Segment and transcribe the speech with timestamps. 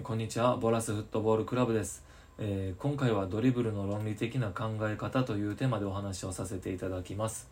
[0.00, 0.56] こんにちは。
[0.56, 2.02] ボラスフットボールクラブです、
[2.38, 7.50] えー今回はドリブルの論理的な考え方というテーマでお話をさせていただきます、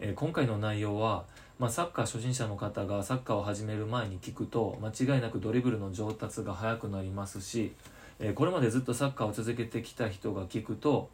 [0.00, 1.24] えー今回の内容は、
[1.58, 7.74] まあ、サッカー初心者の方がサッカーを始める前に聞くと間違いなくドリブルの上達が早くなりますし、
[8.18, 11.10] えーこれまでずっとサッカーを続けてきた人が聞くと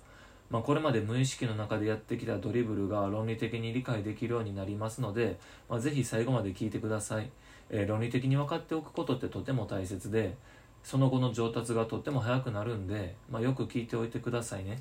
[0.51, 7.31] まあ、これまで無意識の中でやってきたドリブルが論理的に理解できるようになりますので、まあ、ぜひ最後まで聞いてください、
[7.71, 10.37] えー論理的に分かっておくことってとても大切で
[10.85, 14.81] その後の上達がとっても早くなるんで、まあ、よく聞いておいてくださいね、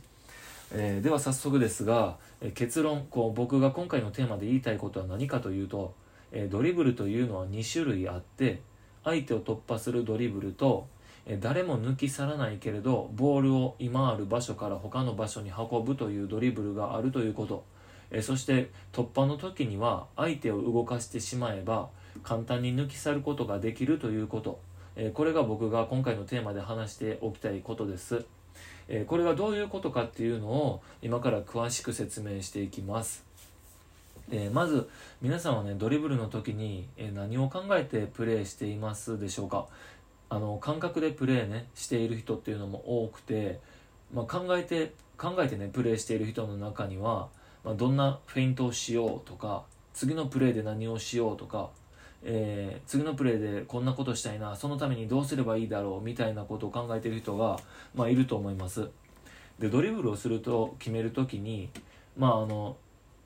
[0.72, 3.06] えーでは早速ですが、えー結論。
[3.10, 5.94] こう僕が今回のテーマで言いたいことは何かというと、
[6.32, 8.62] えードリブルというのは2種類あって
[9.04, 10.88] 相手を突破するドリブルと
[11.26, 17.64] えー誰も抜き去らないけれどボールを今ある場所から他の場所に運ぶというドリブルがあるということ、
[18.12, 21.90] えそして突破の時には相手を動かしてしまえば
[22.24, 24.60] 簡単に抜き去ることができるということ、
[24.96, 28.26] えこれが僕が今回のテーマで話しておきたいことです、
[28.88, 33.26] えこれがどういうことかっていうのを今から詳しく説明していきます。
[34.32, 34.88] えまず
[35.22, 39.68] 皆さんはねドリブルの時に、え何を考えてプレーしていますでしょうか。
[40.30, 43.60] あの感覚でプレーねしている人っていうのも多くて、
[44.14, 47.30] まあ、考えて考えてねプレーしている人の中には、
[47.64, 49.64] まあ、どんなフェイントをしようとか
[49.94, 51.72] 次のプレーで何をしようとか、
[52.24, 57.60] えー次のプレーでこんなことしたいなそのためにどうすればいいだろうみたいなことを考えている人が、
[57.96, 58.90] まあ、いると思います。
[59.60, 61.70] でドリブルをすると決める時に
[62.18, 62.78] まああの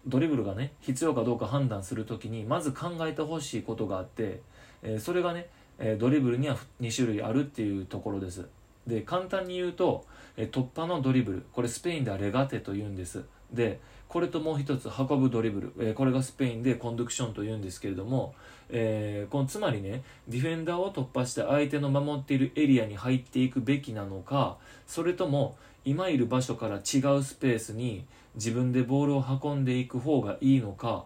[0.06, 4.42] ドリブルがね必要かどうか判断する時にまず考えてほしいことがあって、
[4.82, 5.48] えーそれがね、
[5.80, 8.48] えードリブルには2種類あるっていうところです。
[8.88, 10.06] で簡単に言うと、
[10.36, 11.46] え突破のドリブル。
[11.54, 13.24] これスペインではレガテと言うんです。
[13.54, 18.36] でこれともう一つ運ぶドリブル、えーこれがスペインでコンドクションと言うんですけれども、
[18.70, 31.06] えーこのつまりねディフェンダーを突破して相手の守っているエリアに入っていくべきなのかそれとも今いる場所から違うスペースに自分でボールを運んでいく方がいいのか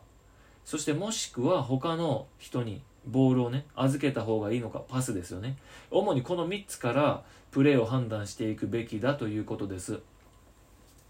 [0.66, 5.58] そしてもしくは他の人にボールをね預けた方がいいのかパスですよね。
[5.92, 10.00] 主にこの3つからプレーを判断していくべきだということです、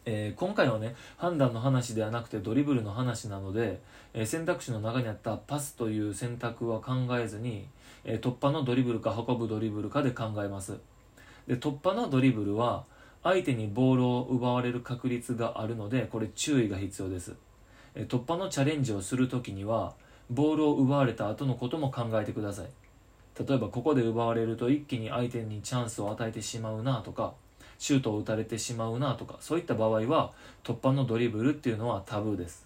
[0.10, 3.82] えー今回はね判断の話ではなくてドリブルの話なので、
[4.14, 7.68] えー選択肢の中にあったパスという選択は考えずに、
[8.06, 10.78] えー突破のドリブルか運ぶドリブルかで考えます。
[11.46, 12.86] で突破のドリブルは
[13.24, 17.36] 相手にボールを奪われる確率があるのでこれ注意が必要です。
[17.94, 19.94] え突破のチャレンジをするときには
[20.30, 22.68] ボールを奪われた後のことも考えてください。
[23.46, 27.34] 例えばここで奪われると一気に相手にチャンスを与えてしまうなとか
[27.80, 30.32] シュートを打たれてしまうなとかそういった場合は
[30.64, 32.66] 突破のドリブルっていうのはタブーです。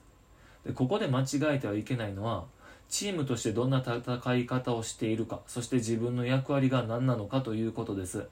[0.66, 2.46] でここで間違えてはいけないのは
[2.92, 8.28] チームとしてどんな戦い方をしているかそして自分の役割が何なのかということです、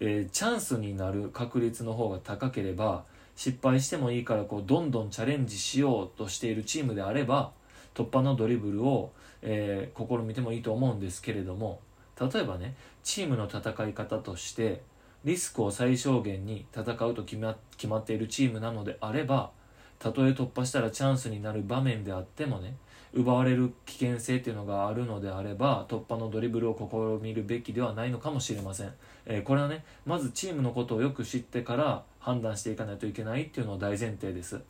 [0.00, 3.04] えーチャンスになる確率の方が高ければ
[3.36, 7.52] 失敗してもいいからこうどんどんチャレンジしようとしているチームであれば
[7.94, 9.12] 突破のドリブルを、
[9.42, 11.80] えー試みてもいいと思うんですけれども
[12.18, 14.80] 例えばねチームの戦い方として
[15.24, 19.50] リスクを最小限に戦うと決ま決まっているチームなのであれば
[19.98, 22.76] たとえ突破したらチャンスになる場面であってもね
[23.14, 28.92] 奪われる危険性っていうのがあるのであれば突破のドリブルを試みるべきではないのかもしれません、
[29.26, 34.60] えーこれはねまずチームのことをよく知ってから判断していかないといけないっていうのを大前提です。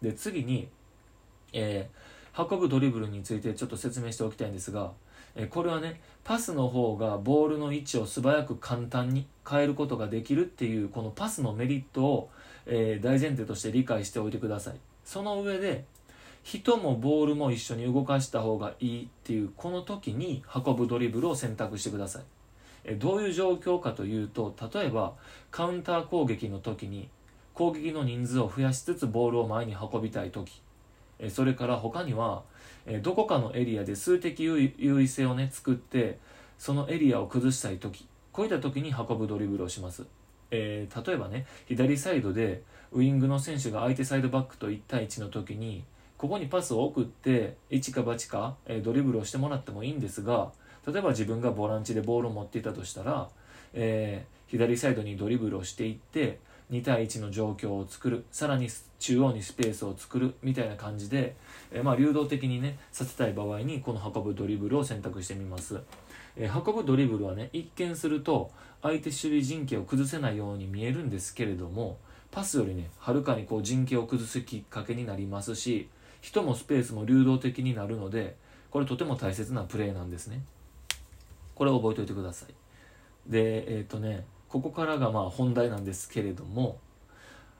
[0.00, 0.68] で次に、
[1.52, 4.92] えー運ぶドリブルについてちょっと説明しておきたいんですが、
[5.34, 12.30] えこれはねパスの方がボールの位置を素早く簡単に変えることができるっていうこのパスのメリットを、
[12.66, 14.74] え大前提として理解しておいてください。
[15.04, 15.84] その上で
[16.42, 22.22] 人もボールも一緒に動かした方がいいっていうこの時に運ぶドリブルを選択してください。
[22.84, 25.14] えどういう状況かというと例えば
[25.50, 27.08] カウンター攻撃の時に
[27.54, 30.62] 攻撃の人数を増やしつつボールを前に運びたい時。
[31.18, 32.42] えそれから他には
[32.86, 36.18] えどこかのエリアで数的優位性をね作って
[36.58, 40.06] そのエリアを崩したい時こういった時に運ぶドリブルをします、
[40.50, 42.62] えー例えばね左サイドで
[42.92, 45.84] ウイングの選手が相手サイドバックと1対1の時に
[46.16, 50.50] ここにパスを送って一か八か、えドリブルをしてもらってもいいんですが
[50.86, 53.28] 例えば自分がボランチでボールを持っていたとしたら、
[53.74, 56.38] えー左サイドにドリブルをしていって
[56.70, 58.24] 2対1の状況を作る。
[58.30, 58.68] さらに
[58.98, 61.36] 中央にスペースを作るみたいな感じで、
[61.70, 65.80] えーまあ、流動的にねさせたい場合にこの運ぶドリブルを選択してみます、
[66.36, 68.50] えー運ぶドリブルはね一見すると
[68.82, 71.98] 相手守備陣形を崩せないように見えるんですけれども
[72.30, 75.88] パスよりねはるかにこう陣形を崩すきっかけになりますし
[76.20, 78.36] 人もスペースも流動的になるので
[78.70, 80.42] これとても大切なプレーなんですね。
[81.54, 82.54] これを覚えておいてください。
[83.26, 86.78] でえっ、とねここからがまあ本題なんですけれども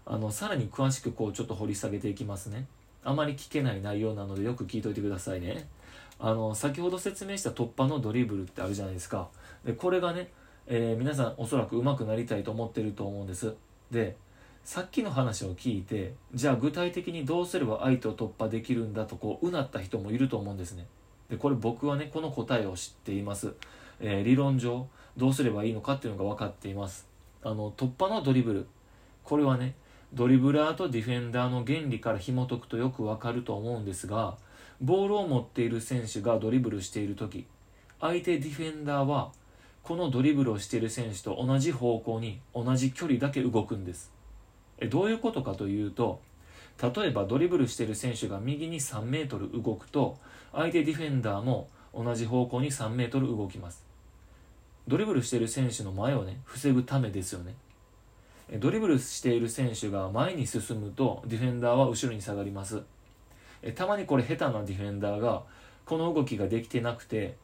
[0.07, 2.67] あのさらに詳しくこうちょっと掘り下げていきますね。
[3.05, 5.69] あまり聞けない内容なのでよく聞いといてくださいね。
[6.19, 9.29] あの先ほど説明した突破のドリブルってあるじゃないですか。
[9.65, 10.31] でこれがね、
[10.67, 13.55] えー、皆さんおそらく上手くなりたいと思ってると思うんです。
[13.91, 14.17] で
[14.65, 20.87] さっきの話を聞いてじゃあ具体的にどうすれば相手を突破できるんだとこううなった人もいると思うんですね。
[21.31, 23.53] でこれ僕はねこの答えを知っています、
[24.01, 24.87] えー、理論上
[25.19, 27.07] どうすればいいのかっていうのが分かっています。
[27.43, 28.67] あの突破のドリブル。
[29.25, 29.75] これはね
[30.15, 34.39] ドリブラーとディフェンダーの原理から紐解くとよくわかると思うんですが
[34.81, 37.47] ボールを持っている選手がドリブルしている時
[38.01, 39.33] 相手ディフェンダーは
[39.83, 44.13] このドリブルをしている選手と同じ方向に同じ距離だけ動くんです。
[44.79, 46.21] えどういうことかというと
[46.81, 50.19] 例えばドリブルしている選手が右に3メートル動くと
[50.53, 53.88] 相手ディフェンダーも同じ方向に3メートル動きます。
[54.89, 57.55] ドリブルしている選手の前をね防ぐためですよね。
[58.59, 62.83] ドリブルしている選手が前に進むとディフェンダーは後ろに下がります。
[63.75, 65.43] たまにこれ下手なディフェンダーが
[65.85, 67.37] この動きができてなくて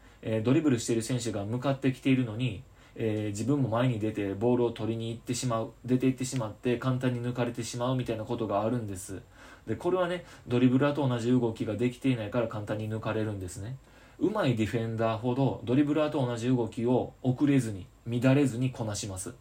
[0.43, 2.63] ドリブルしている選手が向かってきているのに
[2.97, 9.21] えー、自分も前に出てボールを取りに行ってしまう出て行ってしまって簡単に抜かれてしまうみたいなことがあるんです。
[9.67, 13.77] でこれはねドリブラーと同じ動きができていないから簡単に抜かれるんですね。
[14.19, 19.35] うまいディフェンダーほどドリブラーと同じ動きを遅れずに乱れずにこなします。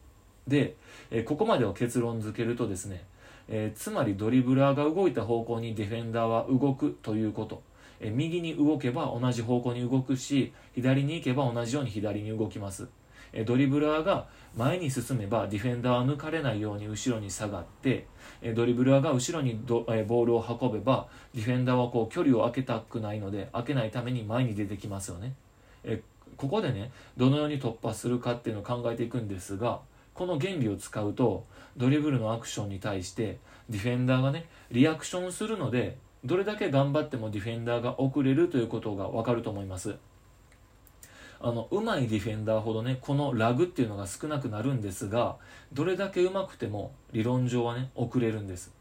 [0.48, 0.76] で、
[1.12, 3.04] えー、ここまでを結論付けるとですね、
[3.48, 7.62] えー、つまりドリブラーが動いた方向にディフェンダーは動くということ、
[8.00, 12.88] え右に動けば同じ方向に動くし左に行けば同じように左に動きます。
[13.46, 18.06] ドリブラーが前に進めばディフェンダーは抜かれないように後ろに下がって
[18.56, 25.34] ドリブラーが後ろにボールを運べばディフェンダーはこう距離を空けたくないので空けないために前に出てきますよね。
[25.84, 26.02] え
[26.38, 29.80] ここでねどのように突破するかっていうのを考えていくんですが
[30.14, 31.46] この原理を使うと
[31.78, 33.40] ドリブルのアクションに対して
[33.70, 39.96] ディフェンダーがねリアクションするのでどれだけ頑張ってもディフェンダーが遅れるということが分かると思います。
[41.46, 45.36] あの上手いディフェンダーほどねこのラグっていうのが少なくなるんですが
[45.74, 48.72] どれだけ上手くても理論上はね遅れるんです。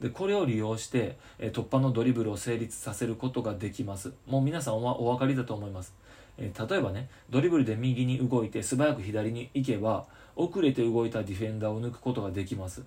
[0.00, 4.12] でこれを利用して、え突破のドリブルを成立させることができます。
[4.26, 5.94] もう皆さんはお分かりだと思います、
[6.36, 12.82] え例えばねドリブルで右に動いて素早く左に行けば遅れて動いたディフェンダーを抜くことができます。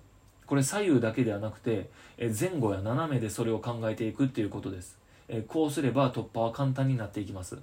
[0.46, 4.98] これ左右だけではなくて、え前後や斜めでそれを考えていくっていうことです、
[5.28, 7.58] えこうすれば突破は簡単になっていきます。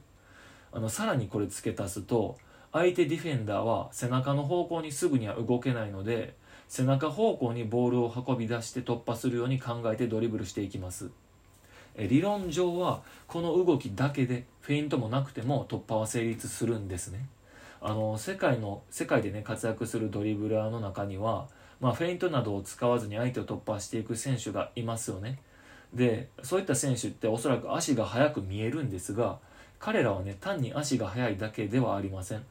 [0.76, 2.38] あのさらにこれ付け足すと
[2.74, 6.36] 相手ディフェンダーは背中の方向にすぐには動けないので
[6.68, 11.12] 背中方向にボールを運び出して突破するように考えてドリブルしていきます。
[11.98, 17.30] 理論上はこの動きだけでフェイントもなくても突破は成立するんですね。
[17.80, 21.48] あの世界の世界でね活躍するドリブラーの中には、
[21.80, 25.40] まあ、フェイントなどを使わずに相手を突破していく選手がいますよね。
[25.94, 29.40] でそういった選手っておそらく足が速く見えるんですが
[29.86, 32.44] 彼らはね単に足が速いだけではありません。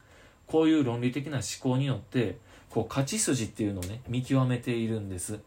[0.47, 2.37] こういう論理的な思考によって
[2.69, 5.41] こう勝ち筋っていうのをね見極めているんです、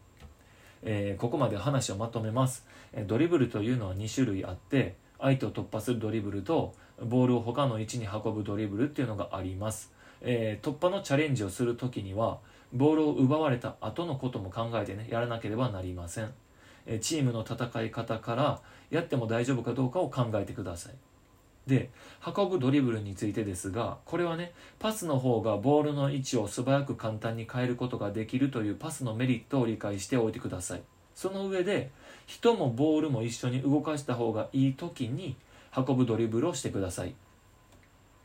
[0.83, 2.67] えー、ここまで話をまとめます。
[3.07, 9.91] ドリブルというのは2種類あって相手を突破するドリブルとボールを他の位置に運ぶドリブルっていうのがあります、
[10.21, 12.37] えー、突破のチャレンジをする時には
[12.71, 16.31] ボールを奪われた後のことも考えてねやらなければなりません。
[17.01, 20.93] チームの戦い方からやっても大丈夫かどうかを考えてください。
[21.69, 21.89] で
[22.25, 30.81] 運ぶドリブルについてですがこれはねパスの方がボールの位置を素早く簡単に変えることができるというパスのメリットを理解しておいてください。
[31.15, 31.91] その上で
[32.25, 35.35] 人もボールも一緒に動かした方がいい時に
[35.75, 37.13] 運ぶドリブルをしてください。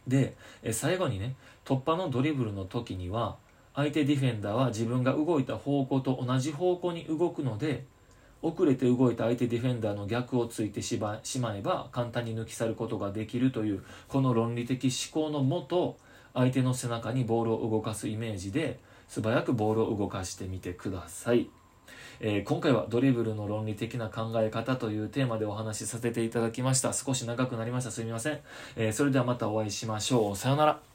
[0.08, 0.34] で
[0.72, 1.34] 最後にね
[1.64, 3.36] 突破のドリブルの時には
[3.74, 7.84] 相手ディフェンダーは自分が動いた方向と同じ方向に動くので
[8.44, 11.20] 遅れて動いた相手ディフェンダーの逆をついてしま
[11.56, 15.96] えば簡単に抜き去ることができるというこの論理的思考のもと
[16.34, 21.48] 相手の背中にボールを動かすイメージで素早くボールを動かしてみてください、
[22.20, 26.92] えー、今回はドリブルの論理的な考え方というテーマでお話しさせていただきました。
[26.92, 27.90] 少し長くなりました。
[27.90, 28.40] すみません、
[28.76, 30.36] えー、それではまたお会いしましょう。
[30.36, 30.93] さようなら。